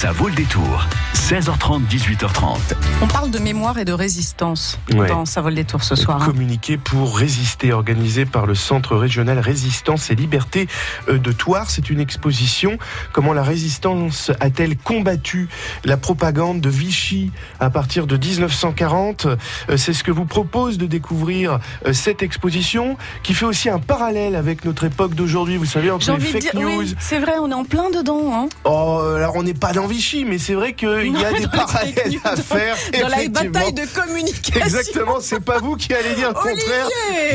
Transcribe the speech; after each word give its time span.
Ça 0.00 0.12
vaut 0.12 0.28
le 0.28 0.34
détour. 0.36 0.86
16h30, 1.14 1.88
18h30. 1.88 2.58
On 3.02 3.08
parle 3.08 3.32
de 3.32 3.40
mémoire 3.40 3.78
et 3.78 3.84
de 3.84 3.92
résistance 3.92 4.78
dans 4.88 5.24
Ça 5.24 5.40
vaut 5.40 5.48
le 5.48 5.56
détour 5.56 5.82
ce 5.82 5.96
soir. 5.96 6.22
Hein. 6.22 6.26
Communiqué 6.26 6.76
pour 6.76 7.18
résister, 7.18 7.72
organisé 7.72 8.24
par 8.24 8.46
le 8.46 8.54
Centre 8.54 8.94
régional 8.94 9.40
Résistance 9.40 10.12
et 10.12 10.14
Liberté 10.14 10.68
euh, 11.08 11.18
de 11.18 11.32
Toire. 11.32 11.68
C'est 11.68 11.90
une 11.90 11.98
exposition. 11.98 12.78
Comment 13.12 13.32
la 13.32 13.42
résistance 13.42 14.30
a-t-elle 14.38 14.76
combattu 14.76 15.48
la 15.84 15.96
propagande 15.96 16.60
de 16.60 16.68
Vichy 16.68 17.32
à 17.58 17.68
partir 17.68 18.06
de 18.06 18.16
1940 18.16 19.26
euh, 19.26 19.76
C'est 19.76 19.92
ce 19.92 20.04
que 20.04 20.12
vous 20.12 20.26
propose 20.26 20.78
de 20.78 20.86
découvrir 20.86 21.58
euh, 21.86 21.92
cette 21.92 22.22
exposition 22.22 22.96
qui 23.24 23.34
fait 23.34 23.46
aussi 23.46 23.68
un 23.68 23.80
parallèle 23.80 24.36
avec 24.36 24.64
notre 24.64 24.84
époque 24.84 25.16
d'aujourd'hui. 25.16 25.56
Vous 25.56 25.66
savez, 25.66 25.90
entre 25.90 26.12
les 26.12 26.20
fake 26.20 26.54
news. 26.54 26.84
c'est 27.00 27.18
vrai, 27.18 27.32
on 27.40 27.50
est 27.50 27.54
en 27.54 27.64
plein 27.64 27.90
dedans. 27.90 28.30
Hein. 28.32 28.48
Oh, 28.62 29.02
alors 29.16 29.34
on 29.34 29.42
n'est 29.42 29.54
pas 29.54 29.72
dans 29.72 29.87
Vichy, 29.88 30.24
mais 30.24 30.38
c'est 30.38 30.54
vrai 30.54 30.74
qu'il 30.74 30.88
y 30.88 31.24
a 31.24 31.32
des 31.32 31.48
parallèles 31.48 32.20
à 32.24 32.36
faire. 32.36 32.76
Dans 33.00 33.08
la 33.08 33.28
bataille 33.28 33.72
de 33.72 33.86
communication. 33.94 34.60
Exactement, 34.60 35.16
c'est 35.20 35.40
pas 35.40 35.58
vous 35.58 35.76
qui 35.76 35.92
allez 35.92 36.14
dire 36.14 36.28
le 36.28 36.34
contraire. 36.34 36.88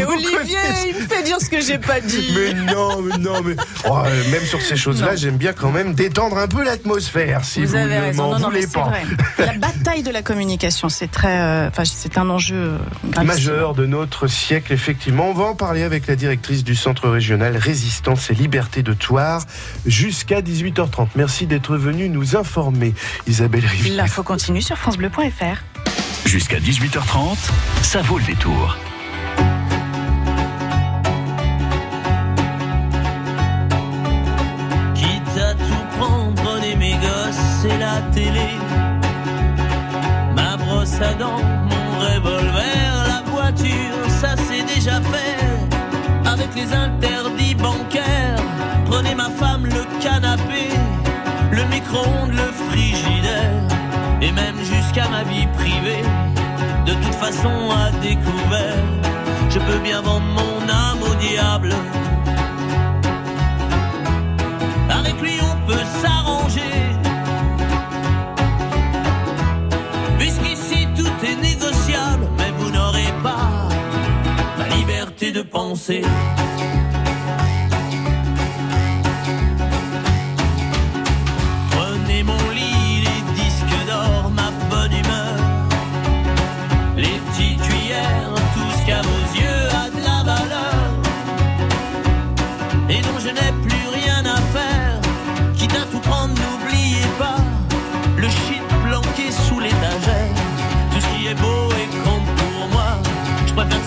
Olivier, 0.07 0.57
il 0.87 0.95
me 0.95 1.07
fait 1.07 1.23
dire 1.23 1.37
ce 1.41 1.49
que 1.49 1.59
j'ai 1.59 1.77
pas 1.77 1.99
dit. 1.99 2.33
Mais 2.35 2.53
non, 2.73 3.01
mais 3.01 3.17
non, 3.17 3.41
mais 3.43 3.55
oh, 3.89 4.01
même 4.31 4.45
sur 4.45 4.61
ces 4.61 4.75
choses-là, 4.75 5.15
j'aime 5.15 5.37
bien 5.37 5.53
quand 5.53 5.71
même 5.71 5.93
détendre 5.93 6.37
un 6.37 6.47
peu 6.47 6.63
l'atmosphère, 6.63 7.43
si 7.43 7.65
vous, 7.65 7.75
avez 7.75 8.11
ne 8.11 8.13
m'en 8.13 8.37
voulez 8.37 8.67
pas. 8.67 8.91
La 9.37 9.53
bataille 9.53 10.03
de 10.03 10.11
la 10.11 10.21
communication, 10.21 10.89
c'est 10.89 11.11
très, 11.11 11.41
euh, 11.41 11.67
enfin, 11.69 11.83
c'est 11.85 12.17
un 12.17 12.29
enjeu 12.29 12.77
majeur 13.23 13.73
de 13.73 13.85
notre 13.85 14.27
siècle, 14.27 14.73
effectivement. 14.73 15.29
On 15.29 15.33
va 15.33 15.45
en 15.45 15.55
parler 15.55 15.83
avec 15.83 16.07
la 16.07 16.15
directrice 16.15 16.63
du 16.63 16.75
Centre 16.75 17.09
régional 17.09 17.57
Résistance 17.57 18.29
et 18.29 18.33
Liberté 18.33 18.83
de 18.83 18.93
Toire 18.93 19.43
jusqu'à 19.85 20.41
18h30. 20.41 21.07
Merci 21.15 21.47
d'être 21.47 21.77
venu 21.77 22.09
nous 22.09 22.35
informer, 22.35 22.42
Isabelle 23.27 23.65
Rivière. 23.65 23.95
L'info 23.97 24.23
continue 24.23 24.61
sur 24.61 24.77
francebleu.fr. 24.77 25.63
Jusqu'à 26.25 26.59
18h30, 26.59 27.37
ça 27.81 28.01
vaut 28.01 28.17
le 28.17 28.25
détour. 28.25 28.77
Quitte 34.95 35.37
à 35.37 35.53
tout 35.53 35.97
prendre, 35.97 36.33
prenez 36.35 36.75
mes 36.75 36.93
gosses 36.93 37.65
et 37.65 37.77
la 37.77 38.01
télé. 38.13 38.49
Ma 40.35 40.57
brosse 40.57 41.01
à 41.01 41.13
dents, 41.13 41.41
mon 41.69 41.99
revolver, 41.99 43.07
la 43.07 43.23
voiture, 43.31 44.09
ça 44.21 44.35
c'est 44.47 44.63
déjà 44.75 45.01
fait. 45.01 45.37
Avec 46.25 46.49
les 46.55 46.73
interdits 46.73 47.55
bancaires, 47.55 48.41
prenez 48.85 49.15
ma 49.15 49.29
femme, 49.29 49.65
le 49.65 50.01
canapé 50.01 50.32
le 50.32 50.32
le 52.31 52.51
frigidaire, 52.69 53.61
et 54.21 54.31
même 54.31 54.57
jusqu'à 54.57 55.07
ma 55.09 55.23
vie 55.23 55.47
privée. 55.47 56.03
De 56.85 56.93
toute 56.93 57.15
façon, 57.15 57.69
à 57.71 57.91
découvert, 58.01 58.83
je 59.49 59.59
peux 59.59 59.79
bien 59.79 60.01
vendre 60.01 60.25
mon 60.25 60.69
âme 60.69 61.01
au 61.01 61.15
diable. 61.15 61.73
Avec 64.89 65.21
lui, 65.21 65.35
on 65.41 65.67
peut 65.67 65.85
s'arranger. 66.01 66.75
Puisqu'ici, 70.17 70.87
tout 70.97 71.25
est 71.25 71.35
négociable, 71.35 72.27
mais 72.37 72.51
vous 72.57 72.71
n'aurez 72.71 73.13
pas 73.21 73.49
la 74.57 74.75
liberté 74.75 75.31
de 75.31 75.41
penser. 75.41 76.01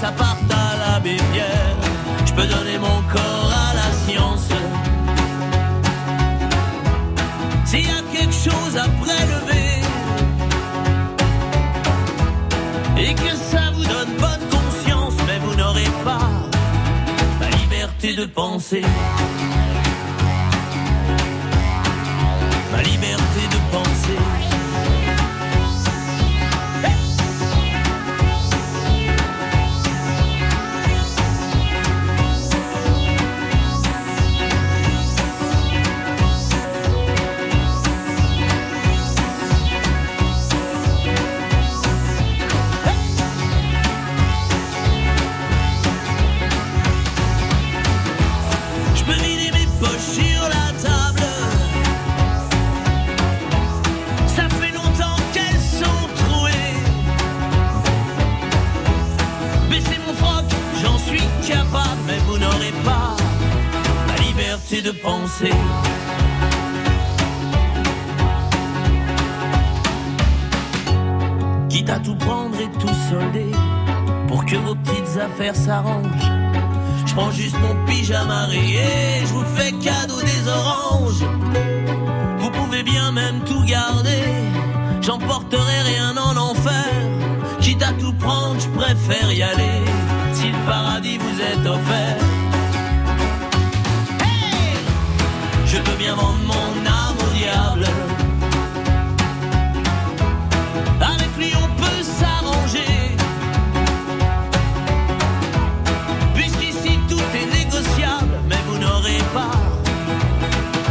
Ça 0.07 0.13
parte 0.13 0.51
à 0.51 0.93
la 0.93 1.01
bière. 1.01 1.77
Je 2.25 2.33
peux 2.33 2.47
donner 2.47 2.79
mon 2.79 2.99
corps 3.13 3.53
à 3.67 3.75
la 3.75 3.89
science. 4.03 4.49
S'il 7.65 7.87
y 7.87 7.91
a 7.91 8.03
quelque 8.15 8.39
chose 8.49 8.75
à 8.77 8.87
prélever 9.05 9.69
et 12.99 13.15
que 13.15 13.35
ça 13.51 13.65
vous 13.75 13.85
donne 13.85 14.13
bonne 14.25 14.47
conscience, 14.57 15.15
mais 15.27 15.39
vous 15.45 15.55
n'aurez 15.57 15.91
pas 16.05 16.29
la 17.41 17.49
liberté 17.57 18.15
de 18.15 18.27
penser. 18.27 18.83
De 64.87 64.93
penser. 64.93 65.51
Quitte 71.69 71.91
à 71.91 71.99
tout 71.99 72.15
prendre 72.15 72.57
et 72.61 72.71
tout 72.79 72.95
solder, 73.11 73.51
pour 74.29 74.45
que 74.45 74.55
vos 74.57 74.77
petites 74.77 75.19
affaires 75.21 75.57
s'arrangent. 75.57 76.31
Je 77.05 77.15
prends 77.15 77.33
juste 77.33 77.57
mon 77.59 77.75
pyjama 77.87 78.47
rayé, 78.47 78.87
je 79.23 79.33
vous 79.33 79.49
fais 79.57 79.73
cadeau 79.73 80.21
des 80.21 80.49
oranges. 80.49 81.25
Vous 82.39 82.51
pouvez 82.51 82.85
bien 82.85 83.11
même 83.11 83.41
tout 83.45 83.65
garder, 83.65 84.25
j'emporterai 85.01 85.81
rien 85.93 86.17
en 86.17 86.37
enfer. 86.37 86.93
Quitte 87.61 87.83
à 87.83 87.93
tout 88.01 88.13
prendre, 88.13 88.61
je 88.61 88.69
préfère 88.69 89.33
y 89.33 89.43
aller, 89.43 89.81
si 90.33 90.47
le 90.47 90.59
paradis 90.71 91.19
vous 91.19 91.41
est 91.41 91.69
offert. 91.69 92.26
Bien 96.07 96.17
mon 96.17 96.87
âme 96.87 97.17
au 97.19 97.31
diable. 97.37 97.87
Avec 101.01 101.31
lui 101.39 101.53
on 101.57 101.69
peut 101.81 102.03
s'arranger. 102.03 102.95
Puisqu'ici 106.35 106.99
tout 107.09 107.27
est 107.41 107.59
négociable, 107.59 108.35
mais 108.49 108.61
vous 108.69 108.79
n'aurez 108.79 109.23
pas, 109.35 109.57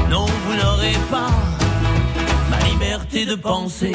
non 0.09 0.25
vous 0.25 0.55
n'aurez 0.61 0.97
pas 1.09 1.31
ma 2.49 2.59
liberté 2.67 3.25
de 3.25 3.35
penser. 3.35 3.93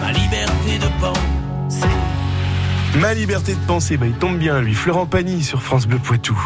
Ma 0.00 0.12
liberté 0.12 0.78
de 0.78 0.88
penser. 1.00 1.88
Ma 3.00 3.12
liberté 3.12 3.54
de 3.54 3.66
penser, 3.66 3.96
bah, 3.96 4.06
il 4.06 4.12
tombe 4.12 4.38
bien 4.38 4.60
lui. 4.60 4.74
Florent 4.74 5.06
Pagny 5.06 5.42
sur 5.42 5.62
France 5.62 5.86
Bleu 5.86 5.98
Poitou. 5.98 6.38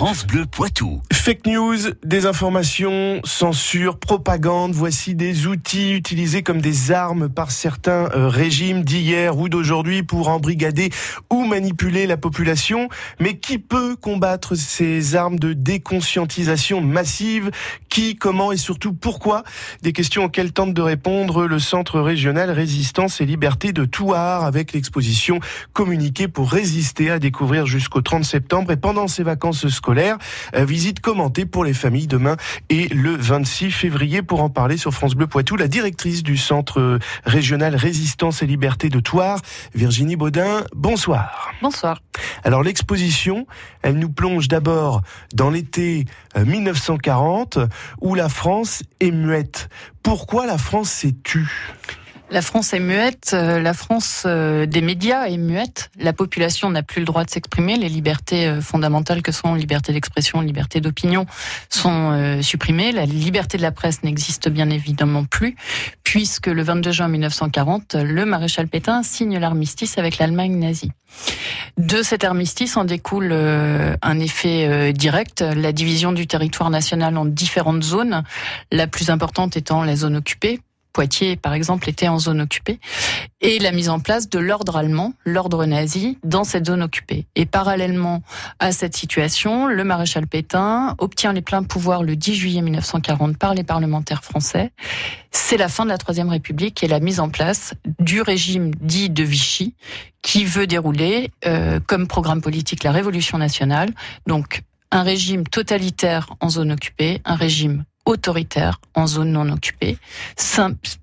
France 0.00 0.26
Bleu 0.26 0.46
Poitou. 0.46 1.02
Fake 1.12 1.46
news, 1.46 1.76
désinformation, 2.02 3.20
censure, 3.22 3.98
propagande, 3.98 4.72
voici 4.72 5.14
des 5.14 5.46
outils 5.46 5.92
utilisés 5.92 6.42
comme 6.42 6.62
des 6.62 6.90
armes 6.90 7.28
par 7.28 7.50
certains 7.50 8.08
euh, 8.14 8.26
régimes 8.26 8.82
d'hier 8.82 9.36
ou 9.36 9.50
d'aujourd'hui 9.50 10.02
pour 10.02 10.30
embrigader 10.30 10.88
ou 11.28 11.44
manipuler 11.44 12.06
la 12.06 12.16
population. 12.16 12.88
Mais 13.18 13.36
qui 13.36 13.58
peut 13.58 13.94
combattre 13.94 14.54
ces 14.54 15.16
armes 15.16 15.38
de 15.38 15.52
déconscientisation 15.52 16.80
massive? 16.80 17.50
Qui, 17.90 18.14
comment 18.14 18.52
et 18.52 18.56
surtout 18.56 18.92
pourquoi 18.92 19.42
Des 19.82 19.92
questions 19.92 20.24
auxquelles 20.24 20.52
tente 20.52 20.72
de 20.72 20.80
répondre 20.80 21.46
le 21.46 21.58
Centre 21.58 21.98
régional 21.98 22.48
Résistance 22.52 23.20
et 23.20 23.26
Liberté 23.26 23.72
de 23.72 23.84
Touar 23.84 24.44
avec 24.44 24.72
l'exposition 24.72 25.40
Communiquer 25.72 26.28
pour 26.28 26.52
résister 26.52 27.10
à 27.10 27.18
découvrir 27.18 27.66
jusqu'au 27.66 28.00
30 28.00 28.24
septembre 28.24 28.70
et 28.70 28.76
pendant 28.76 29.08
ces 29.08 29.24
vacances 29.24 29.66
scolaires, 29.66 30.18
euh, 30.54 30.64
visite 30.64 31.00
commentée 31.00 31.46
pour 31.46 31.64
les 31.64 31.74
familles 31.74 32.06
demain 32.06 32.36
et 32.68 32.86
le 32.88 33.16
26 33.16 33.72
février. 33.72 34.22
Pour 34.22 34.40
en 34.40 34.50
parler 34.50 34.76
sur 34.76 34.92
France 34.92 35.16
Bleu 35.16 35.26
Poitou, 35.26 35.56
la 35.56 35.66
directrice 35.66 36.22
du 36.22 36.36
Centre 36.36 37.00
régional 37.24 37.74
Résistance 37.74 38.40
et 38.42 38.46
Liberté 38.46 38.88
de 38.88 39.00
Touar, 39.00 39.40
Virginie 39.74 40.14
Baudin, 40.14 40.64
bonsoir. 40.76 41.52
Bonsoir. 41.60 42.00
Alors 42.44 42.62
l'exposition, 42.62 43.48
elle 43.82 43.98
nous 43.98 44.10
plonge 44.10 44.46
d'abord 44.46 45.02
dans 45.34 45.50
l'été 45.50 46.04
1940 46.36 47.56
euh, 47.56 47.66
où 48.00 48.14
la 48.14 48.28
France 48.28 48.82
est 49.00 49.10
muette. 49.10 49.68
Pourquoi 50.02 50.46
la 50.46 50.58
France 50.58 50.90
s'est 50.90 51.16
tue? 51.22 51.72
La 52.30 52.42
France 52.42 52.72
est 52.72 52.80
muette, 52.80 53.32
euh, 53.34 53.60
la 53.60 53.74
France 53.74 54.22
euh, 54.26 54.64
des 54.66 54.82
médias 54.82 55.26
est 55.26 55.36
muette, 55.36 55.90
la 55.98 56.12
population 56.12 56.70
n'a 56.70 56.82
plus 56.82 57.00
le 57.00 57.04
droit 57.04 57.24
de 57.24 57.30
s'exprimer, 57.30 57.76
les 57.76 57.88
libertés 57.88 58.46
euh, 58.46 58.60
fondamentales 58.60 59.22
que 59.22 59.32
sont 59.32 59.54
liberté 59.54 59.92
d'expression, 59.92 60.40
liberté 60.40 60.80
d'opinion 60.80 61.26
sont 61.68 62.40
supprimées, 62.42 62.92
la 62.92 63.04
liberté 63.04 63.56
de 63.56 63.62
la 63.62 63.72
presse 63.72 64.02
n'existe 64.02 64.48
bien 64.48 64.70
évidemment 64.70 65.24
plus, 65.24 65.56
puisque 66.04 66.46
le 66.46 66.62
22 66.62 66.92
juin 66.92 67.08
1940, 67.08 67.94
le 67.96 68.24
maréchal 68.24 68.68
Pétain 68.68 69.02
signe 69.02 69.38
l'armistice 69.38 69.98
avec 69.98 70.18
l'Allemagne 70.18 70.56
nazie. 70.58 70.92
De 71.76 72.02
cet 72.02 72.24
armistice 72.24 72.76
en 72.76 72.84
découle 72.84 73.32
un 73.32 74.20
effet 74.20 74.92
direct, 74.92 75.42
la 75.42 75.72
division 75.72 76.12
du 76.12 76.26
territoire 76.26 76.70
national 76.70 77.16
en 77.16 77.24
différentes 77.24 77.82
zones, 77.82 78.22
la 78.70 78.86
plus 78.86 79.10
importante 79.10 79.56
étant 79.56 79.82
la 79.82 79.96
zone 79.96 80.16
occupée, 80.16 80.60
Poitiers, 80.92 81.36
par 81.36 81.54
exemple, 81.54 81.88
était 81.88 82.08
en 82.08 82.18
zone 82.18 82.40
occupée, 82.40 82.80
et 83.40 83.58
la 83.58 83.72
mise 83.72 83.88
en 83.88 84.00
place 84.00 84.28
de 84.28 84.38
l'ordre 84.38 84.76
allemand, 84.76 85.14
l'ordre 85.24 85.64
nazi, 85.64 86.18
dans 86.24 86.44
cette 86.44 86.66
zone 86.66 86.82
occupée. 86.82 87.26
Et 87.36 87.46
parallèlement 87.46 88.22
à 88.58 88.72
cette 88.72 88.96
situation, 88.96 89.66
le 89.66 89.84
maréchal 89.84 90.26
Pétain 90.26 90.94
obtient 90.98 91.32
les 91.32 91.42
pleins 91.42 91.62
pouvoirs 91.62 92.02
le 92.02 92.16
10 92.16 92.34
juillet 92.34 92.62
1940 92.62 93.36
par 93.38 93.54
les 93.54 93.64
parlementaires 93.64 94.24
français. 94.24 94.72
C'est 95.30 95.56
la 95.56 95.68
fin 95.68 95.84
de 95.84 95.90
la 95.90 95.98
Troisième 95.98 96.28
République 96.28 96.82
et 96.82 96.88
la 96.88 97.00
mise 97.00 97.20
en 97.20 97.28
place 97.28 97.74
du 97.98 98.20
régime 98.20 98.72
dit 98.80 99.10
de 99.10 99.22
Vichy, 99.22 99.74
qui 100.22 100.44
veut 100.44 100.66
dérouler 100.66 101.30
euh, 101.46 101.80
comme 101.86 102.08
programme 102.08 102.42
politique 102.42 102.84
la 102.84 102.92
Révolution 102.92 103.38
nationale, 103.38 103.90
donc 104.26 104.62
un 104.90 105.02
régime 105.02 105.46
totalitaire 105.46 106.34
en 106.40 106.48
zone 106.48 106.72
occupée, 106.72 107.20
un 107.24 107.36
régime 107.36 107.84
autoritaire 108.10 108.80
en 108.94 109.06
zone 109.06 109.32
non 109.32 109.48
occupée, 109.50 109.98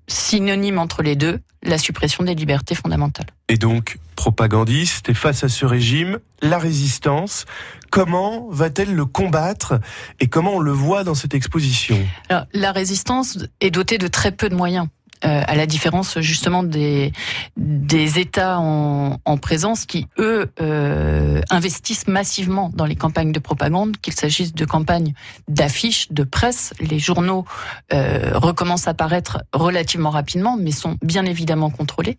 synonyme 0.08 0.78
entre 0.78 1.02
les 1.02 1.16
deux, 1.16 1.40
la 1.64 1.78
suppression 1.78 2.24
des 2.24 2.36
libertés 2.36 2.76
fondamentales. 2.76 3.28
Et 3.50 3.58
donc, 3.58 3.98
propagandiste, 4.16 5.10
et 5.10 5.14
face 5.14 5.44
à 5.44 5.50
ce 5.50 5.66
régime, 5.66 6.20
la 6.42 6.58
résistance, 6.58 7.46
comment 7.90 8.48
va-t-elle 8.50 8.94
le 8.94 9.06
combattre 9.06 9.80
et 10.20 10.28
comment 10.28 10.56
on 10.56 10.60
le 10.60 10.72
voit 10.72 11.04
dans 11.04 11.16
cette 11.16 11.34
exposition? 11.34 11.98
Alors, 12.30 12.46
La 12.54 12.72
résistance 12.72 13.40
est 13.62 13.72
dotée 13.72 13.98
de 13.98 14.08
très 14.08 14.32
peu 14.32 14.50
de 14.50 14.56
moyens. 14.56 14.88
Euh, 15.26 15.42
à 15.48 15.56
la 15.56 15.66
différence 15.66 16.20
justement 16.20 16.62
des, 16.62 17.12
des 17.56 18.20
États 18.20 18.60
en, 18.60 19.18
en 19.26 19.38
présence 19.38 19.86
qui, 19.86 20.06
eux, 20.20 20.52
euh, 20.62 21.42
investissent 21.50 22.08
massivement 22.08 22.70
dans 22.76 22.86
les 22.86 22.96
campagnes 22.96 23.32
de 23.32 23.40
propagande, 23.40 23.98
qu'il 23.98 24.14
s'agisse 24.14 24.54
de 24.54 24.64
campagnes 24.64 25.14
d'affiches, 25.48 26.12
de 26.12 26.24
presse. 26.24 26.74
Les 26.80 27.00
journaux 27.00 27.46
euh, 27.94 28.32
recommencent 28.36 28.88
à 28.88 28.94
paraître 28.94 29.40
relativement 29.54 30.12
rapidement, 30.12 30.56
mais 30.56 30.72
sont 30.72 30.98
bien 31.02 31.26
évidemment 31.26 31.72
contrôlés. 31.72 32.18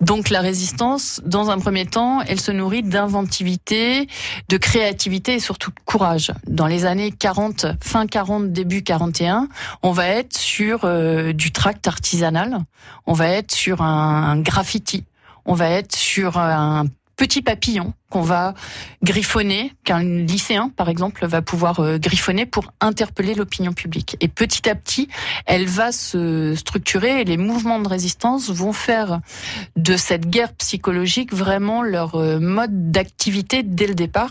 Donc 0.00 0.28
la 0.28 0.40
résistance, 0.40 1.20
dans 1.24 1.48
un 1.48 1.60
premier 1.60 1.86
temps, 1.86 2.22
elle 2.22 2.40
se 2.40 2.50
nourrit 2.50 2.82
d'inventivité, 2.82 4.08
de 4.48 4.56
créativité 4.56 5.34
et 5.34 5.40
surtout 5.40 5.70
de 5.70 5.80
courage. 5.84 6.32
Dans 6.48 6.66
les 6.66 6.86
années 6.86 7.12
40, 7.12 7.66
fin 7.80 8.08
40, 8.08 8.50
début 8.50 8.82
41, 8.82 9.48
on 9.84 9.92
va 9.92 10.08
être 10.08 10.36
sur 10.36 10.80
du 11.34 11.52
tract 11.52 11.86
artisanal 11.86 12.31
on 13.06 13.12
va 13.12 13.28
être 13.28 13.52
sur 13.52 13.82
un 13.82 14.38
graffiti, 14.40 15.04
on 15.44 15.54
va 15.54 15.68
être 15.70 15.94
sur 15.94 16.38
un 16.38 16.86
petit 17.16 17.42
papillon 17.42 17.94
qu'on 18.12 18.20
va 18.20 18.52
griffonner, 19.02 19.72
qu'un 19.84 20.02
lycéen, 20.02 20.68
par 20.68 20.90
exemple, 20.90 21.26
va 21.26 21.40
pouvoir 21.40 21.80
euh, 21.80 21.96
griffonner 21.96 22.44
pour 22.44 22.72
interpeller 22.80 23.34
l'opinion 23.34 23.72
publique. 23.72 24.18
Et 24.20 24.28
petit 24.28 24.68
à 24.68 24.74
petit, 24.74 25.08
elle 25.46 25.66
va 25.66 25.92
se 25.92 26.54
structurer 26.54 27.22
et 27.22 27.24
les 27.24 27.38
mouvements 27.38 27.80
de 27.80 27.88
résistance 27.88 28.50
vont 28.50 28.74
faire 28.74 29.20
de 29.76 29.96
cette 29.96 30.28
guerre 30.28 30.52
psychologique 30.52 31.32
vraiment 31.32 31.82
leur 31.82 32.16
euh, 32.16 32.38
mode 32.38 32.90
d'activité 32.90 33.62
dès 33.62 33.86
le 33.86 33.94
départ, 33.94 34.30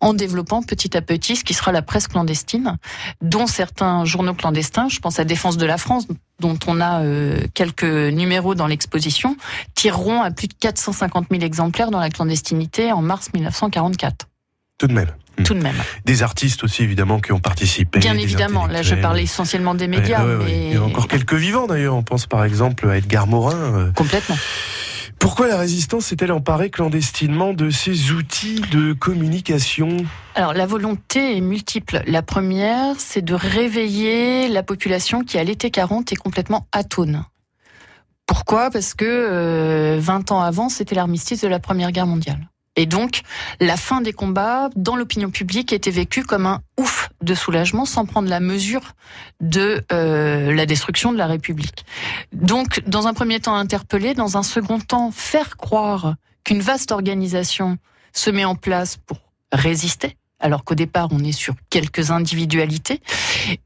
en 0.00 0.12
développant 0.12 0.62
petit 0.62 0.94
à 0.94 1.00
petit 1.00 1.36
ce 1.36 1.44
qui 1.44 1.54
sera 1.54 1.72
la 1.72 1.80
presse 1.80 2.08
clandestine, 2.08 2.76
dont 3.22 3.46
certains 3.46 4.04
journaux 4.04 4.34
clandestins, 4.34 4.88
je 4.90 5.00
pense 5.00 5.18
à 5.18 5.24
Défense 5.24 5.56
de 5.56 5.64
la 5.64 5.78
France, 5.78 6.06
dont 6.42 6.58
on 6.66 6.80
a 6.80 7.02
euh, 7.02 7.40
quelques 7.54 7.84
numéros 7.84 8.54
dans 8.54 8.66
l'exposition, 8.66 9.36
tireront 9.74 10.20
à 10.20 10.30
plus 10.30 10.48
de 10.48 10.54
450 10.54 11.28
000 11.30 11.42
exemplaires 11.42 11.90
dans 11.90 12.00
la 12.00 12.10
clandestinité 12.10 12.92
en 12.92 13.00
mars 13.00 13.21
1944. 13.32 14.28
Tout 14.78 14.86
de 14.86 14.94
même. 14.94 15.12
Hmm. 15.38 15.42
Tout 15.44 15.54
de 15.54 15.62
même. 15.62 15.76
Des 16.04 16.22
artistes 16.22 16.64
aussi, 16.64 16.82
évidemment, 16.82 17.20
qui 17.20 17.32
ont 17.32 17.40
participé. 17.40 18.00
Bien 18.00 18.18
évidemment. 18.18 18.66
Là, 18.66 18.82
je 18.82 18.94
parlais 18.94 19.22
essentiellement 19.22 19.74
des 19.74 19.88
médias. 19.88 20.24
mais... 20.24 20.68
Il 20.68 20.74
y 20.74 20.76
a 20.76 20.82
encore 20.82 21.08
quelques 21.08 21.34
vivants, 21.34 21.66
d'ailleurs. 21.66 21.94
On 21.94 22.02
pense 22.02 22.26
par 22.26 22.44
exemple 22.44 22.88
à 22.88 22.96
Edgar 22.96 23.26
Morin. 23.26 23.56
Euh. 23.56 23.92
Complètement. 23.92 24.36
Pourquoi 25.22 25.46
la 25.46 25.56
résistance 25.56 26.06
s'est-elle 26.06 26.32
emparée 26.32 26.68
clandestinement 26.68 27.52
de 27.52 27.70
ces 27.70 28.10
outils 28.10 28.60
de 28.72 28.92
communication? 28.92 29.98
Alors 30.34 30.52
la 30.52 30.66
volonté 30.66 31.36
est 31.36 31.40
multiple. 31.40 32.02
La 32.08 32.22
première, 32.22 32.96
c'est 32.98 33.22
de 33.22 33.32
réveiller 33.32 34.48
la 34.48 34.64
population 34.64 35.22
qui 35.22 35.38
à 35.38 35.44
l'été 35.44 35.70
40 35.70 36.10
est 36.10 36.16
complètement 36.16 36.66
atone. 36.72 37.24
Pourquoi? 38.26 38.70
Parce 38.72 38.94
que 38.94 39.96
20 40.00 40.32
euh, 40.32 40.34
ans 40.34 40.40
avant, 40.40 40.68
c'était 40.68 40.96
l'armistice 40.96 41.40
de 41.42 41.48
la 41.48 41.60
Première 41.60 41.92
Guerre 41.92 42.08
mondiale. 42.08 42.48
Et 42.76 42.86
donc, 42.86 43.20
la 43.60 43.76
fin 43.76 44.00
des 44.00 44.12
combats 44.12 44.70
dans 44.76 44.96
l'opinion 44.96 45.30
publique 45.30 45.72
était 45.72 45.90
vécue 45.90 46.24
comme 46.24 46.46
un 46.46 46.62
ouf 46.78 47.10
de 47.20 47.34
soulagement 47.34 47.84
sans 47.84 48.06
prendre 48.06 48.30
la 48.30 48.40
mesure 48.40 48.94
de 49.40 49.84
euh, 49.92 50.54
la 50.54 50.64
destruction 50.64 51.12
de 51.12 51.18
la 51.18 51.26
République. 51.26 51.84
Donc, 52.32 52.82
dans 52.86 53.06
un 53.06 53.14
premier 53.14 53.40
temps, 53.40 53.54
interpeller, 53.54 54.14
dans 54.14 54.38
un 54.38 54.42
second 54.42 54.80
temps, 54.80 55.10
faire 55.10 55.58
croire 55.58 56.14
qu'une 56.44 56.60
vaste 56.60 56.92
organisation 56.92 57.76
se 58.12 58.30
met 58.30 58.44
en 58.44 58.54
place 58.54 58.96
pour 58.96 59.18
résister, 59.52 60.16
alors 60.40 60.64
qu'au 60.64 60.74
départ, 60.74 61.08
on 61.12 61.22
est 61.22 61.32
sur 61.32 61.54
quelques 61.68 62.10
individualités, 62.10 63.00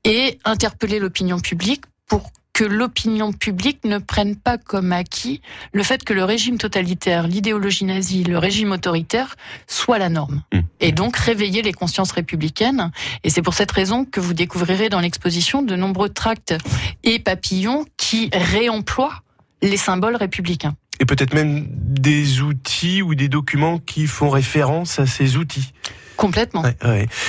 et 0.02 0.38
interpeller 0.45 0.99
l'opinion 0.99 1.38
publique 1.38 1.85
pour 2.07 2.30
que 2.56 2.64
l'opinion 2.64 3.34
publique 3.34 3.84
ne 3.84 3.98
prenne 3.98 4.34
pas 4.34 4.56
comme 4.56 4.90
acquis 4.90 5.42
le 5.75 5.82
fait 5.82 6.02
que 6.02 6.14
le 6.14 6.25
régime 6.25 6.56
totalitaire, 6.56 7.26
l'idéologie 7.26 7.84
nazie, 7.84 8.25
le 8.25 8.38
régime 8.38 8.72
autoritaire 8.72 9.36
soit 9.66 9.98
la 9.98 10.08
norme. 10.08 10.42
Mmh. 10.54 10.60
Et 10.80 10.90
donc 10.90 11.18
réveiller 11.18 11.60
les 11.60 11.75
consciences 11.75 12.12
républicaines. 12.12 12.92
Et 13.25 13.28
c'est 13.28 13.42
pour 13.42 13.52
cette 13.52 13.70
raison 13.70 14.06
que 14.06 14.20
vous 14.20 14.32
découvrirez 14.32 14.88
dans 14.88 15.00
l'exposition 15.00 15.60
de 15.60 15.76
nombreux 15.76 16.08
tracts 16.08 16.54
et 17.04 17.18
papillons 17.18 17.84
qui 17.98 18.30
réemploient 18.32 19.22
les 19.60 19.76
symboles 19.76 20.16
républicains. 20.16 20.76
Et 20.98 21.04
peut-être 21.04 21.34
même 21.34 21.66
des 21.70 22.40
outils 22.40 23.02
ou 23.02 23.14
des 23.14 23.28
documents 23.28 23.78
qui 23.78 24.06
font 24.06 24.30
référence 24.30 24.98
à 24.98 25.04
ces 25.04 25.36
outils. 25.36 25.75
Complètement. 26.16 26.62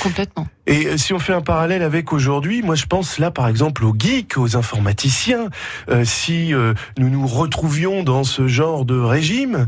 Complètement. 0.02 0.46
Et 0.66 0.86
euh, 0.86 0.96
si 0.96 1.12
on 1.12 1.18
fait 1.18 1.32
un 1.32 1.40
parallèle 1.40 1.82
avec 1.82 2.12
aujourd'hui, 2.12 2.62
moi 2.62 2.74
je 2.74 2.86
pense 2.86 3.18
là 3.18 3.30
par 3.30 3.48
exemple 3.48 3.84
aux 3.84 3.94
geeks, 3.98 4.36
aux 4.36 4.56
informaticiens. 4.56 5.48
Euh, 5.88 6.04
si 6.04 6.54
euh, 6.54 6.74
nous 6.98 7.08
nous 7.08 7.26
retrouvions 7.26 8.02
dans 8.02 8.24
ce 8.24 8.46
genre 8.46 8.84
de 8.84 8.98
régime, 8.98 9.66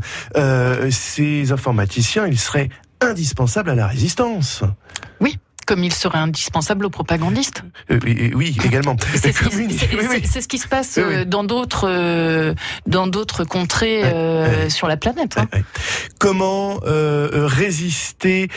ces 0.89 1.51
informaticiens, 1.51 2.27
ils 2.27 2.39
seraient 2.39 2.69
indispensables 2.99 3.69
à 3.69 3.75
la 3.75 3.87
résistance. 3.87 4.63
Oui, 5.19 5.39
comme 5.71 5.85
il 5.85 5.93
serait 5.93 6.17
indispensable 6.17 6.85
aux 6.85 6.89
propagandistes. 6.89 7.63
Euh, 7.91 7.97
oui, 8.35 8.57
également. 8.65 8.97
C'est 9.15 9.31
ce, 9.31 10.47
qui 10.49 10.57
se 10.57 10.67
passe 10.67 10.97
euh, 10.97 11.23
dans 11.23 11.45
d'autres 11.45 11.87
euh, 11.87 12.53
dans 12.87 13.07
d'autres 13.07 13.45
contrées 13.45 14.03
sur 14.67 14.89
la 14.89 14.97
planète. 14.97 15.37
Hein. 15.37 15.47
Comment 16.19 16.81
résister, 16.83 18.49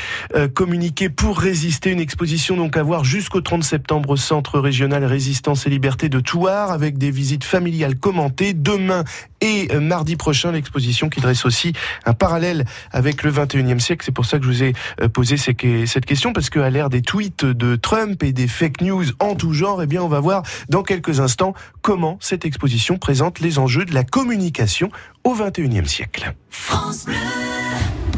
communiquer 0.55 1.09
pour 1.09 1.39
résister 1.39 1.91
une 1.91 2.01
exposition 2.01 2.57
donc 2.57 2.77
à 2.77 2.83
voir 2.83 3.05
jusqu'au 3.05 3.41
30 3.41 3.63
septembre 3.63 4.11
au 4.11 4.17
Centre 4.17 4.59
régional 4.59 5.05
Résistance 5.05 5.69
et 5.69 5.71
Liberté 5.71 6.09
de 6.09 6.19
Touar 6.19 6.73
avec 6.73 6.99
des 6.99 7.13
visites 7.13 7.45
familiales 7.45 7.95
commentées 7.95 8.55
demain 8.55 9.05
et 9.45 9.69
euh, 9.73 9.81
mardi 9.81 10.17
prochain, 10.17 10.53
l'exposition 10.53 11.11
qui 11.11 11.21
dresse 11.21 11.45
aussi 11.45 11.75
un 12.07 12.15
parallèle 12.15 12.65
avec 12.91 13.23
le 13.23 13.31
21e 13.31 13.79
siècle. 13.79 14.03
C'est 14.05 14.13
pour 14.13 14.25
ça 14.25 14.39
que 14.39 14.45
je 14.45 14.49
vous 14.49 14.63
ai 14.63 14.73
euh, 15.03 15.09
posé 15.09 15.37
cette 15.37 16.07
question, 16.07 16.33
parce 16.33 16.49
qu'à 16.49 16.71
l'ère 16.71 16.89
des 16.89 17.03
tweets 17.03 17.45
de 17.45 17.77
Trump 17.77 18.23
et 18.23 18.33
des 18.33 18.49
fake 18.49 18.81
news 18.81 19.05
en 19.21 19.35
tout 19.35 19.53
genre, 19.53 19.83
eh 19.83 19.87
bien, 19.87 20.03
on 20.03 20.09
va 20.09 20.21
voir 20.21 20.43
dans 20.71 20.83
quelques 20.83 21.21
instants 21.21 21.55
comment 21.83 22.17
cette 22.21 22.47
exposition 22.47 22.97
présente 22.97 23.41
les 23.41 23.59
enjeux 23.59 23.85
de 23.85 23.93
la 23.93 24.03
communication 24.03 24.91
au 25.25 25.35
21e 25.35 25.87
siècle. 25.87 26.35
France. 26.49 27.05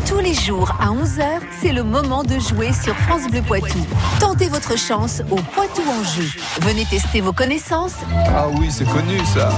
Tous 0.06 0.20
les 0.20 0.34
jours 0.34 0.70
à 0.80 0.86
11h, 0.88 1.40
c'est 1.60 1.72
le 1.72 1.82
moment 1.82 2.22
de 2.22 2.38
jouer 2.38 2.72
sur 2.72 2.94
France 2.96 3.26
Bleu 3.30 3.42
Poitou. 3.42 3.78
Tentez 4.20 4.48
votre 4.48 4.78
chance 4.78 5.20
au 5.30 5.36
Poitou 5.36 5.82
en 5.82 6.04
jeu. 6.04 6.28
Venez 6.60 6.84
tester 6.84 7.20
vos 7.20 7.32
connaissances. 7.32 7.96
Ah 8.34 8.46
oui, 8.48 8.68
c'est 8.70 8.84
connu 8.84 9.18
ça. 9.34 9.50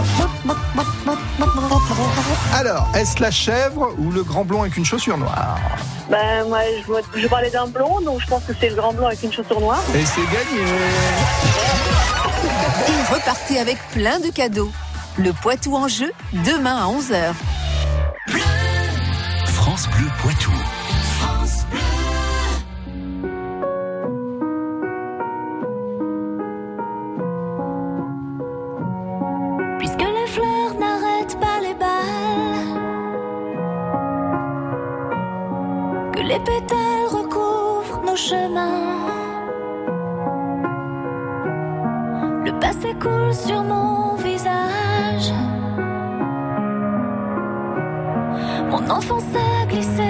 Alors, 2.54 2.88
est-ce 2.94 3.20
la 3.20 3.30
chèvre 3.30 3.94
ou 3.98 4.10
le 4.10 4.22
grand 4.22 4.44
blond 4.44 4.62
avec 4.62 4.76
une 4.76 4.84
chaussure 4.86 5.18
noire 5.18 5.58
Ben 6.10 6.46
moi, 6.48 6.60
je, 7.14 7.20
je 7.20 7.26
parlais 7.28 7.50
d'un 7.50 7.66
blond, 7.66 8.00
donc 8.00 8.20
je 8.20 8.26
pense 8.26 8.44
que 8.44 8.52
c'est 8.58 8.70
le 8.70 8.76
grand 8.76 8.92
blond 8.94 9.06
avec 9.06 9.22
une 9.22 9.32
chaussure 9.32 9.60
noire. 9.60 9.82
Et 9.94 10.04
c'est 10.06 10.22
gagné 10.22 10.66
Et 12.88 13.14
repartez 13.14 13.58
avec 13.58 13.76
plein 13.92 14.18
de 14.18 14.28
cadeaux. 14.28 14.70
Le 15.18 15.32
Poitou 15.32 15.76
en 15.76 15.88
jeu, 15.88 16.10
demain 16.32 16.76
à 16.76 16.86
11h. 16.86 17.34
France 19.46 19.86
Bleu 19.96 20.07
Puisque 29.78 30.00
les 30.00 30.26
fleurs 30.26 30.74
n'arrêtent 30.78 31.38
pas 31.40 31.60
les 31.62 31.74
balles, 31.74 32.80
que 36.12 36.20
les 36.20 36.40
pétales 36.40 37.06
recouvrent 37.10 38.02
nos 38.04 38.16
chemins. 38.16 38.66
Le 42.44 42.52
passé 42.58 42.94
coule 43.00 43.34
sur 43.34 43.62
mon 43.62 44.14
visage. 44.16 45.32
Mon 48.70 48.90
enfance 48.90 49.24
a 49.34 49.66
glissé 49.66 50.07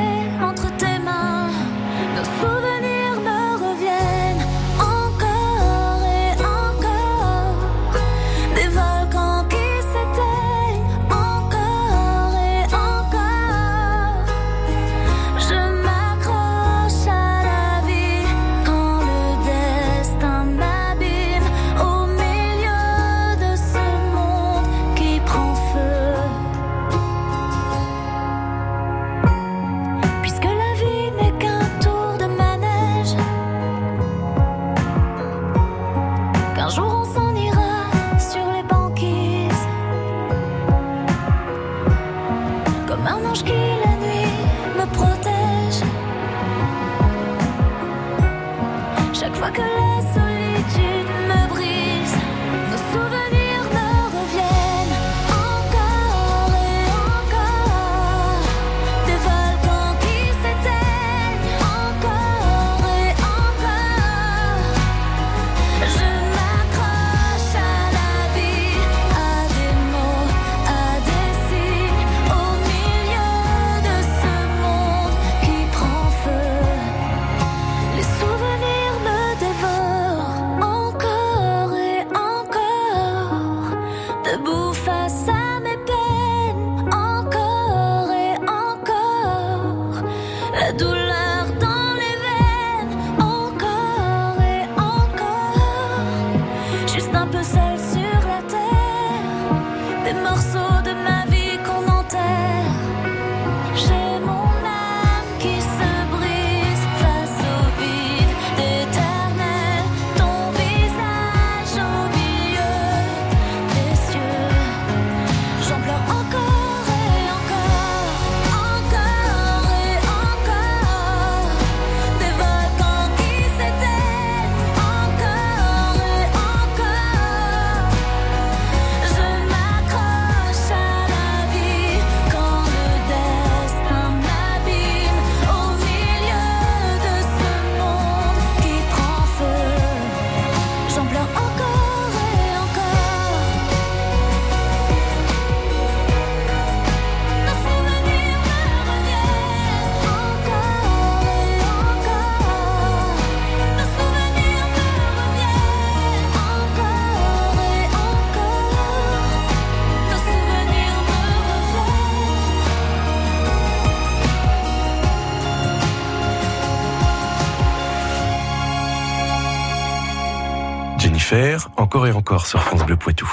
encore 171.80 172.06
et 172.06 172.12
encore 172.12 172.46
sur 172.46 172.62
France 172.62 172.84
Bleu 172.84 172.96
Poitou. 172.96 173.28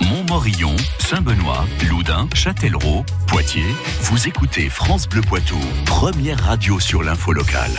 Montmorillon, 0.00 0.74
Saint-Benoît, 0.98 1.64
Loudun, 1.88 2.28
Châtellerault, 2.34 3.04
Poitiers. 3.26 3.74
Vous 4.02 4.28
écoutez 4.28 4.68
France 4.68 5.08
Bleu 5.08 5.22
Poitou, 5.22 5.58
première 5.86 6.38
radio 6.38 6.78
sur 6.80 7.02
l'info 7.02 7.32
locale. 7.32 7.72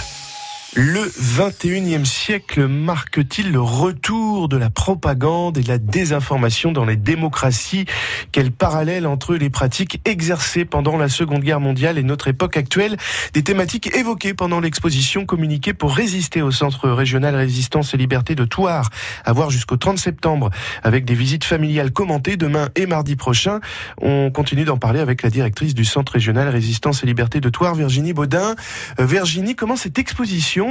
Le 0.77 1.05
21e 1.05 2.03
siècle 2.03 2.67
marque-t-il 2.67 3.49
le 3.49 3.61
retour 3.61 4.49
de 4.49 4.57
la 4.57 4.69
propagande 4.69 5.57
et 5.57 5.61
de 5.61 5.69
la 5.69 5.77
désinformation 5.77 6.73
dans 6.73 6.83
les 6.83 6.97
démocraties? 6.97 7.85
Quel 8.33 8.51
parallèle 8.51 9.07
entre 9.07 9.35
les 9.35 9.49
pratiques 9.49 10.01
exercées 10.03 10.65
pendant 10.65 10.97
la 10.97 11.07
Seconde 11.07 11.43
Guerre 11.43 11.61
mondiale 11.61 11.97
et 11.97 12.03
notre 12.03 12.27
époque 12.27 12.57
actuelle? 12.57 12.97
Des 13.31 13.41
thématiques 13.41 13.95
évoquées 13.95 14.33
pendant 14.33 14.59
l'exposition 14.59 15.25
communiquée 15.25 15.73
pour 15.73 15.95
résister 15.95 16.41
au 16.41 16.51
Centre 16.51 16.89
régional 16.89 17.35
Résistance 17.35 17.93
et 17.93 17.97
Liberté 17.97 18.35
de 18.35 18.43
Thouars, 18.43 18.89
à 19.23 19.31
voir 19.31 19.51
jusqu'au 19.51 19.77
30 19.77 19.97
septembre, 19.97 20.49
avec 20.83 21.05
des 21.05 21.15
visites 21.15 21.45
familiales 21.45 21.93
commentées 21.93 22.35
demain 22.35 22.67
et 22.75 22.85
mardi 22.85 23.15
prochain. 23.15 23.61
On 24.01 24.29
continue 24.29 24.65
d'en 24.65 24.77
parler 24.77 24.99
avec 24.99 25.21
la 25.21 25.29
directrice 25.29 25.73
du 25.73 25.85
Centre 25.85 26.11
régional 26.11 26.49
Résistance 26.49 27.01
et 27.01 27.05
Liberté 27.05 27.39
de 27.39 27.47
Thouars, 27.47 27.75
Virginie 27.75 28.11
Baudin. 28.11 28.55
Euh, 28.99 29.05
Virginie, 29.05 29.55
comment 29.55 29.77
cette 29.77 29.99
exposition 29.99 30.64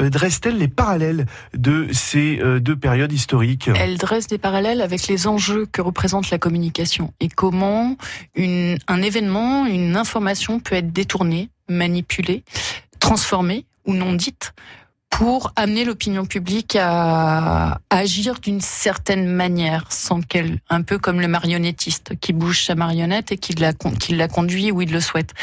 euh, 0.00 0.10
dresse-t-elle 0.10 0.58
les 0.58 0.68
parallèles 0.68 1.26
de 1.54 1.88
ces 1.92 2.40
euh, 2.40 2.60
deux 2.60 2.76
périodes 2.76 3.12
historiques? 3.12 3.70
Elle 3.74 3.98
dresse 3.98 4.26
des 4.26 4.38
parallèles 4.38 4.80
avec 4.80 5.06
les 5.06 5.26
enjeux 5.26 5.66
que 5.66 5.82
représente 5.82 6.30
la 6.30 6.38
communication 6.38 7.12
et 7.20 7.28
comment 7.28 7.96
un 8.36 9.02
événement, 9.02 9.66
une 9.66 9.96
information 9.96 10.60
peut 10.60 10.76
être 10.76 10.92
détournée, 10.92 11.50
manipulée, 11.68 12.44
transformée 12.98 13.66
ou 13.86 13.94
non 13.94 14.12
dite 14.12 14.52
pour 15.10 15.52
amener 15.56 15.84
l'opinion 15.84 16.24
publique 16.24 16.76
à 16.80 17.80
agir 17.90 18.40
d'une 18.40 18.60
certaine 18.60 19.26
manière, 19.26 19.84
sans 19.90 20.22
qu'elle, 20.22 20.60
un 20.70 20.82
peu 20.82 20.98
comme 20.98 21.20
le 21.20 21.28
marionnettiste 21.28 22.18
qui 22.20 22.32
bouge 22.32 22.64
sa 22.64 22.74
marionnette 22.74 23.32
et 23.32 23.36
qui 23.36 23.52
la, 23.54 23.72
qui 23.72 24.14
la 24.14 24.28
conduit 24.28 24.70
où 24.70 24.80
il 24.80 24.92
le 24.92 25.00
souhaite. 25.00 25.34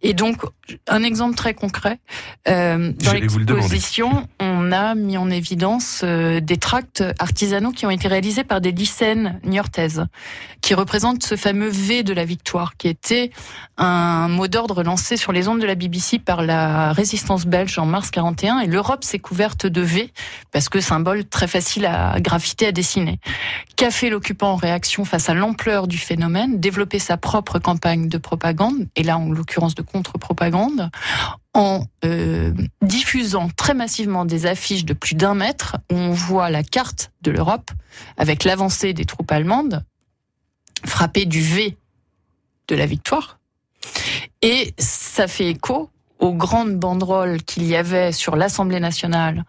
Et 0.00 0.14
donc, 0.14 0.42
un 0.86 1.02
exemple 1.02 1.34
très 1.34 1.54
concret, 1.54 1.98
euh, 2.48 2.92
dans 2.92 3.12
l'exposition, 3.12 4.28
on 4.40 4.72
a 4.72 4.94
mis 4.94 5.16
en 5.16 5.30
évidence 5.30 6.02
euh, 6.04 6.40
des 6.40 6.56
tracts 6.56 7.02
artisanaux 7.18 7.72
qui 7.72 7.86
ont 7.86 7.90
été 7.90 8.08
réalisés 8.08 8.44
par 8.44 8.60
des 8.60 8.72
lycéennes 8.72 9.40
niortaises, 9.44 10.06
qui 10.60 10.74
représentent 10.74 11.22
ce 11.22 11.36
fameux 11.36 11.68
V 11.68 12.02
de 12.02 12.12
la 12.12 12.24
victoire, 12.24 12.76
qui 12.76 12.88
était 12.88 13.30
un 13.76 14.28
mot 14.28 14.48
d'ordre 14.48 14.82
lancé 14.82 15.16
sur 15.16 15.32
les 15.32 15.48
ondes 15.48 15.60
de 15.60 15.66
la 15.66 15.74
BBC 15.74 16.18
par 16.18 16.42
la 16.42 16.92
résistance 16.92 17.46
belge 17.46 17.78
en 17.78 17.86
mars 17.86 18.10
41, 18.10 18.60
et 18.60 18.66
l'Europe 18.66 19.04
s'est 19.08 19.18
couverte 19.18 19.66
de 19.66 19.80
V, 19.80 20.12
parce 20.52 20.68
que 20.68 20.80
symbole 20.80 21.24
très 21.24 21.48
facile 21.48 21.86
à 21.86 22.20
graffiter, 22.20 22.66
à 22.66 22.72
dessiner. 22.72 23.18
Qu'a 23.76 23.90
fait 23.90 24.10
l'occupant 24.10 24.52
en 24.52 24.56
réaction 24.56 25.04
face 25.04 25.28
à 25.28 25.34
l'ampleur 25.34 25.88
du 25.88 25.98
phénomène 25.98 26.60
Développer 26.60 26.98
sa 26.98 27.16
propre 27.16 27.58
campagne 27.58 28.08
de 28.08 28.18
propagande, 28.18 28.86
et 28.96 29.02
là 29.02 29.18
en 29.18 29.30
l'occurrence 29.30 29.74
de 29.74 29.82
contre-propagande, 29.82 30.90
en 31.54 31.84
euh, 32.04 32.52
diffusant 32.82 33.48
très 33.56 33.74
massivement 33.74 34.24
des 34.24 34.46
affiches 34.46 34.84
de 34.84 34.92
plus 34.92 35.14
d'un 35.14 35.34
mètre 35.34 35.76
où 35.90 35.96
on 35.96 36.12
voit 36.12 36.50
la 36.50 36.62
carte 36.62 37.10
de 37.22 37.30
l'Europe 37.30 37.70
avec 38.16 38.44
l'avancée 38.44 38.92
des 38.92 39.04
troupes 39.04 39.32
allemandes 39.32 39.84
frappée 40.84 41.26
du 41.26 41.40
V 41.40 41.76
de 42.68 42.76
la 42.76 42.86
victoire. 42.86 43.38
Et 44.42 44.74
ça 44.78 45.26
fait 45.26 45.48
écho 45.48 45.90
aux 46.18 46.32
grandes 46.32 46.76
banderoles 46.76 47.42
qu'il 47.42 47.64
y 47.64 47.76
avait 47.76 48.12
sur 48.12 48.36
l'Assemblée 48.36 48.80
nationale 48.80 49.44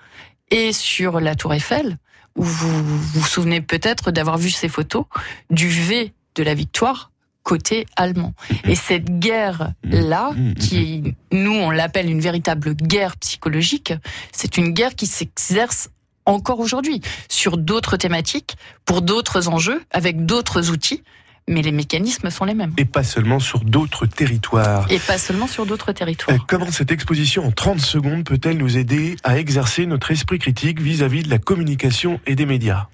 et 0.52 0.74
sur 0.74 1.20
la 1.20 1.36
Tour 1.36 1.54
Eiffel, 1.54 1.98
où 2.36 2.44
vous 2.44 2.84
vous, 2.84 2.98
vous 2.98 3.26
souvenez 3.26 3.62
peut-être 3.62 4.12
d'avoir 4.12 4.38
vu 4.38 4.50
ces 4.50 4.70
photos 4.70 5.06
du 5.50 5.70
V 5.70 6.14
de 6.36 6.44
la 6.44 6.54
victoire 6.54 7.12
côté 7.44 7.88
allemand. 7.96 8.34
Et 8.66 8.76
cette 8.76 9.20
guerre-là, 9.20 10.32
qui, 10.60 11.16
nous, 11.32 11.54
on 11.54 11.72
l'appelle 11.72 12.10
une 12.10 12.20
véritable 12.20 12.76
guerre 12.76 13.18
psychologique, 13.18 13.94
c'est 14.32 14.58
une 14.58 14.70
guerre 14.70 14.94
qui 14.94 15.08
s'exerce 15.08 15.90
encore 16.26 16.60
aujourd'hui 16.60 17.02
sur 17.28 17.58
d'autres 17.58 17.98
thématiques, 17.98 18.56
pour 18.86 19.02
d'autres 19.02 19.48
enjeux, 19.48 19.82
avec 19.90 20.26
d'autres 20.28 20.70
outils, 20.70 21.04
mais 21.50 21.62
les 21.62 21.72
mécanismes 21.74 22.30
sont 22.30 22.46
les 22.46 22.54
mêmes. 22.54 22.74
Et 22.78 22.86
pas 22.86 23.04
seulement 23.04 23.40
sur 23.40 23.60
d'autres 23.62 24.06
territoires. 24.06 24.90
Et 24.90 25.00
pas 25.00 25.18
seulement 25.18 25.48
sur 25.48 25.66
d'autres 25.66 25.90
Euh, 25.90 25.94
territoires. 25.94 26.46
Comment 26.48 26.72
cette 26.72 26.92
exposition 26.92 27.46
en 27.46 27.52
30 27.52 27.80
secondes 27.80 28.24
peut-elle 28.24 28.58
nous 28.58 28.78
aider 28.78 29.18
à 29.24 29.38
exercer 29.38 29.86
notre 29.86 30.12
esprit 30.12 30.40
critique 30.40 30.80
vis-à-vis 30.80 31.24
de 31.24 31.30
la 31.30 31.40
communication 31.40 32.20
et 32.26 32.36
des 32.36 32.46
médias? 32.46 32.88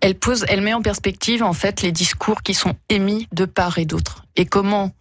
Elle 0.00 0.14
pose, 0.16 0.44
elle 0.48 0.60
met 0.60 0.74
en 0.74 0.82
perspective 0.82 1.42
en 1.42 1.54
fait 1.54 1.80
les 1.80 1.90
discours 1.90 2.42
qui 2.42 2.52
sont 2.54 2.74
émis 2.90 3.26
de 3.32 3.46
part 3.46 3.78
et 3.78 3.86
d'autre 3.86 4.24
et 4.36 4.44
comment 4.44 4.92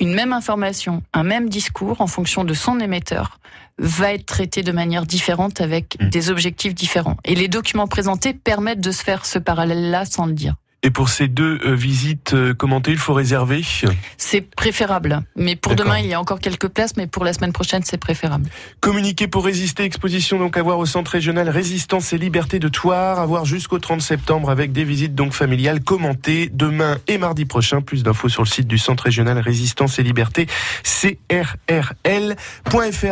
une 0.00 0.12
même 0.14 0.32
information, 0.32 1.02
un 1.12 1.24
même 1.24 1.48
discours 1.48 2.00
en 2.00 2.06
fonction 2.06 2.44
de 2.44 2.54
son 2.54 2.78
émetteur 2.80 3.38
va 3.78 4.12
être 4.12 4.26
traité 4.26 4.62
de 4.62 4.72
manière 4.72 5.06
différente 5.06 5.60
avec 5.60 5.96
Mm. 6.00 6.08
des 6.10 6.30
objectifs 6.30 6.74
différents. 6.74 7.16
Et 7.24 7.34
les 7.36 7.48
documents 7.48 7.86
présentés 7.88 8.32
permettent 8.34 8.80
de 8.80 8.90
se 8.92 9.02
faire 9.04 9.24
ce 9.26 9.38
parallèle-là 9.38 10.04
sans 10.04 10.26
le 10.26 10.32
dire. 10.32 10.54
Et 10.88 10.90
pour 10.90 11.10
ces 11.10 11.28
deux 11.28 11.60
euh, 11.66 11.74
visites 11.74 12.32
euh, 12.32 12.54
commentées, 12.54 12.92
il 12.92 12.96
faut 12.96 13.12
réserver. 13.12 13.60
C'est 14.16 14.40
préférable. 14.40 15.20
Mais 15.36 15.54
pour 15.54 15.74
demain, 15.74 15.98
il 15.98 16.06
y 16.06 16.14
a 16.14 16.18
encore 16.18 16.40
quelques 16.40 16.68
places, 16.68 16.96
mais 16.96 17.06
pour 17.06 17.26
la 17.26 17.34
semaine 17.34 17.52
prochaine, 17.52 17.82
c'est 17.84 17.98
préférable. 17.98 18.48
Communiquer 18.80 19.28
pour 19.28 19.44
résister, 19.44 19.82
exposition 19.82 20.38
donc 20.38 20.56
à 20.56 20.62
voir 20.62 20.78
au 20.78 20.86
centre 20.86 21.10
régional 21.10 21.50
Résistance 21.50 22.14
et 22.14 22.18
Liberté 22.18 22.58
de 22.58 22.68
Toire, 22.68 23.18
à 23.18 23.26
voir 23.26 23.44
jusqu'au 23.44 23.78
30 23.78 24.00
septembre 24.00 24.48
avec 24.48 24.72
des 24.72 24.84
visites 24.84 25.14
donc 25.14 25.34
familiales 25.34 25.82
commentées 25.82 26.48
demain 26.50 26.96
et 27.06 27.18
mardi 27.18 27.44
prochain. 27.44 27.82
Plus 27.82 28.02
d'infos 28.02 28.30
sur 28.30 28.40
le 28.40 28.48
site 28.48 28.66
du 28.66 28.78
centre 28.78 29.04
régional 29.04 29.38
Résistance 29.38 29.98
et 29.98 30.02
Liberté, 30.02 30.46
crrl.fr. 31.28 32.38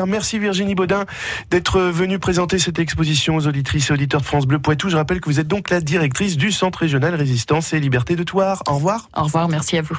Merci 0.06 0.38
Virginie 0.38 0.75
Baudin 0.75 1.04
d'être 1.50 1.78
venue 1.78 2.18
présenter 2.18 2.59
cette 2.59 2.78
exposition 2.78 3.37
aux 3.37 3.47
auditrices 3.47 3.90
et 3.90 3.92
auditeurs 3.92 4.23
de 4.23 4.26
France 4.26 4.47
Bleu 4.47 4.61
Poitou. 4.61 4.88
Je 4.88 4.97
rappelle 4.97 5.21
que 5.21 5.28
vous 5.28 5.40
êtes 5.40 5.49
donc 5.49 5.68
la 5.68 5.83
directrice 5.83 6.38
du 6.38 6.53
centre 6.53 6.79
régional 6.79 7.14
Résistance 7.14 7.65
et 7.72 7.81
Liberté 7.81 8.16
de 8.16 8.22
Toire. 8.22 8.62
Au 8.68 8.74
revoir. 8.74 9.09
Au 9.16 9.24
revoir, 9.24 9.48
merci 9.48 9.79
à 9.79 9.83
vous. 9.83 9.96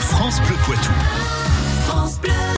France 0.00 0.40
Bleu 0.42 0.56
Poitou. 0.64 0.92